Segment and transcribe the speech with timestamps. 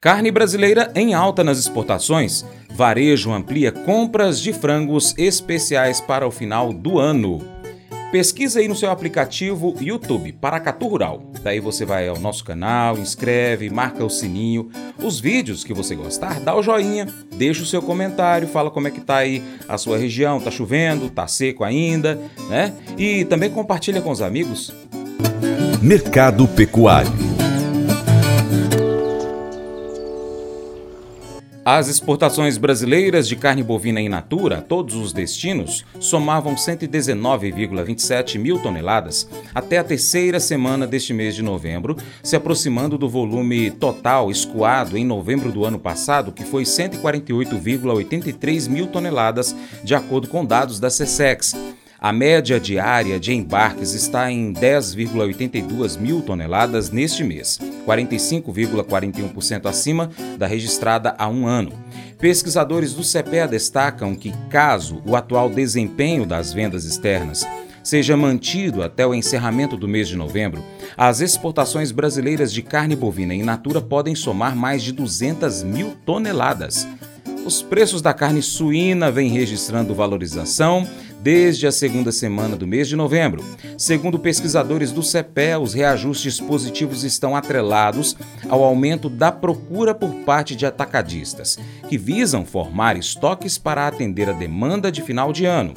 [0.00, 2.44] Carne brasileira em alta nas exportações.
[2.70, 7.40] Varejo amplia compras de frangos especiais para o final do ano.
[8.12, 11.32] Pesquisa aí no seu aplicativo YouTube, Paracatu Rural.
[11.42, 14.70] Daí você vai ao nosso canal, inscreve, marca o sininho.
[15.02, 18.92] Os vídeos que você gostar, dá o joinha, deixa o seu comentário, fala como é
[18.92, 22.72] que tá aí a sua região, tá chovendo, tá seco ainda, né?
[22.96, 24.72] E também compartilha com os amigos.
[25.82, 27.27] Mercado Pecuário
[31.70, 39.28] As exportações brasileiras de carne bovina in natura, todos os destinos, somavam 119,27 mil toneladas
[39.54, 45.04] até a terceira semana deste mês de novembro, se aproximando do volume total escoado em
[45.04, 49.54] novembro do ano passado, que foi 148,83 mil toneladas,
[49.84, 51.54] de acordo com dados da SESEX.
[52.00, 60.46] A média diária de embarques está em 10,82 mil toneladas neste mês, 45,41% acima da
[60.46, 61.72] registrada há um ano.
[62.18, 67.46] Pesquisadores do CPEA destacam que, caso o atual desempenho das vendas externas
[67.88, 70.62] seja mantido até o encerramento do mês de novembro,
[70.94, 76.86] as exportações brasileiras de carne bovina in natura podem somar mais de 200 mil toneladas.
[77.46, 80.86] Os preços da carne suína vêm registrando valorização
[81.20, 83.44] desde a segunda semana do mês de novembro.
[83.76, 88.16] Segundo pesquisadores do CEPE, os reajustes positivos estão atrelados
[88.48, 91.58] ao aumento da procura por parte de atacadistas,
[91.88, 95.74] que visam formar estoques para atender a demanda de final de ano.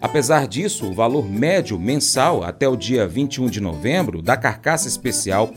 [0.00, 5.50] Apesar disso, o valor médio mensal até o dia 21 de novembro da carcaça especial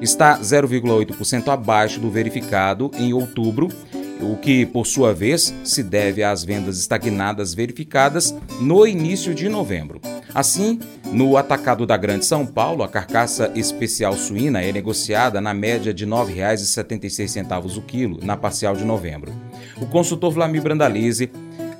[0.00, 3.68] está 0,8% abaixo do verificado em outubro
[4.30, 10.00] o que, por sua vez, se deve às vendas estagnadas verificadas no início de novembro.
[10.34, 10.80] Assim,
[11.12, 16.04] no atacado da Grande São Paulo, a carcaça especial suína é negociada na média de
[16.04, 19.32] R$ 9,76 o quilo na parcial de novembro.
[19.80, 21.30] O consultor Vlamir Brandalize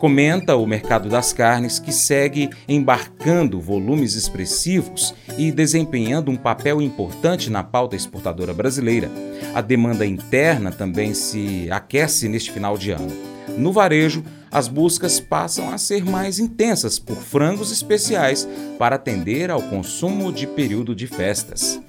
[0.05, 7.49] comenta o mercado das carnes que segue embarcando volumes expressivos e desempenhando um papel importante
[7.49, 9.11] na pauta exportadora brasileira.
[9.55, 13.11] A demanda interna também se aquece neste final de ano.
[13.57, 18.47] No varejo, as buscas passam a ser mais intensas por frangos especiais
[18.79, 21.81] para atender ao consumo de período de festas.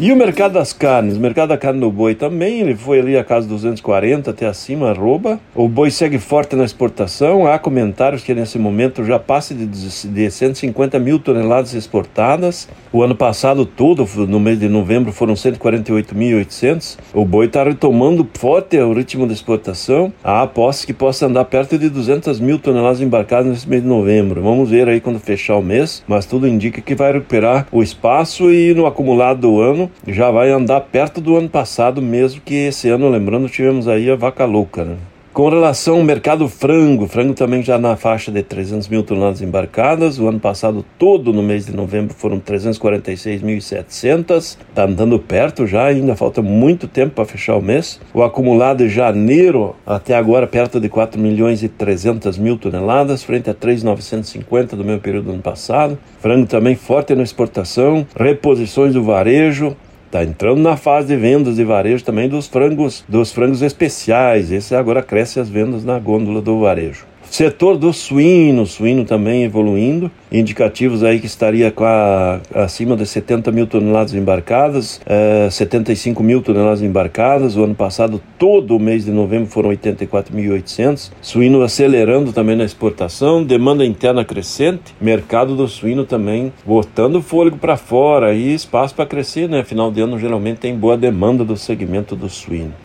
[0.00, 1.16] E o mercado das carnes?
[1.16, 4.90] O mercado da carne do boi também, ele foi ali a casa 240 até acima,
[4.90, 5.38] arroba.
[5.54, 7.46] O boi segue forte na exportação.
[7.46, 12.68] Há comentários que nesse momento já passa de, de 150 mil toneladas exportadas.
[12.92, 16.98] O ano passado todo, no mês de novembro, foram 148.800.
[17.14, 20.12] O boi está retomando forte o ritmo de exportação.
[20.24, 24.42] Há apostas que possa andar perto de 200 mil toneladas embarcadas nesse mês de novembro.
[24.42, 28.50] Vamos ver aí quando fechar o mês, mas tudo indica que vai recuperar o espaço
[28.50, 32.54] e no acumulado do ano ano já vai andar perto do ano passado, mesmo que
[32.54, 34.96] esse ano, lembrando, tivemos aí a vaca louca, né?
[35.34, 40.20] Com relação ao mercado frango, frango também já na faixa de 300 mil toneladas embarcadas.
[40.20, 44.36] O ano passado todo, no mês de novembro, foram 346.700.
[44.36, 48.00] Está andando perto já, ainda falta muito tempo para fechar o mês.
[48.14, 53.50] O acumulado de janeiro até agora perto de 4 milhões e 300 mil toneladas, frente
[53.50, 55.98] a 3.950 do mesmo período do ano passado.
[56.20, 59.76] Frango também forte na exportação, reposições do varejo,
[60.14, 64.52] Está entrando na fase de vendas de varejo também dos frangos, dos frangos especiais.
[64.52, 67.04] Esse agora cresce as vendas na gôndola do varejo.
[67.34, 73.50] Setor do suíno, suíno também evoluindo, indicativos aí que estaria com a, acima de 70
[73.50, 77.56] mil toneladas embarcadas, é, 75 mil toneladas embarcadas.
[77.56, 81.10] O ano passado, todo o mês de novembro, foram 84.800.
[81.20, 87.76] Suíno acelerando também na exportação, demanda interna crescente, mercado do suíno também botando fôlego para
[87.76, 89.64] fora e espaço para crescer, né?
[89.64, 92.84] Final de ano geralmente tem boa demanda do segmento do suíno.